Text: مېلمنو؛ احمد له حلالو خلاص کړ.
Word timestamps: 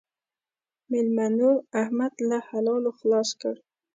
مېلمنو؛ 0.91 1.49
احمد 1.81 2.13
له 2.29 2.37
حلالو 2.47 2.91
خلاص 2.99 3.29
کړ. 3.41 3.55